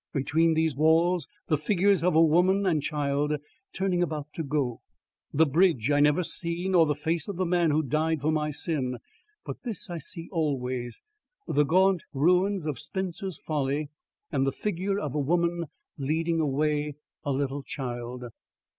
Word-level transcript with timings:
Between 0.13 0.55
these 0.55 0.75
walls 0.75 1.27
the 1.47 1.59
figures 1.59 2.03
of 2.03 2.15
a 2.15 2.23
woman 2.23 2.65
and 2.65 2.81
child, 2.81 3.33
turning 3.71 4.01
about 4.01 4.33
to 4.33 4.41
go. 4.41 4.81
The 5.31 5.45
bridge 5.45 5.91
I 5.91 5.99
never 5.99 6.23
see, 6.23 6.67
nor 6.67 6.87
the 6.87 6.95
face 6.95 7.27
of 7.27 7.35
the 7.35 7.45
man 7.45 7.69
who 7.69 7.83
died 7.83 8.21
for 8.21 8.31
my 8.31 8.49
sin; 8.49 8.97
but 9.45 9.61
this 9.61 9.91
I 9.91 9.99
see 9.99 10.27
always: 10.31 11.03
the 11.47 11.65
gaunt 11.65 12.01
ruins 12.15 12.65
of 12.65 12.79
Spencer's 12.79 13.37
Folly 13.37 13.89
and 14.31 14.47
the 14.47 14.51
figure 14.51 14.97
of 14.99 15.13
a 15.13 15.19
woman 15.19 15.65
leading 15.99 16.39
away 16.39 16.95
a 17.23 17.31
little 17.31 17.61
child. 17.61 18.23